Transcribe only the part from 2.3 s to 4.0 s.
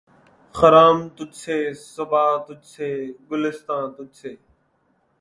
تجھ سے‘ گلستاں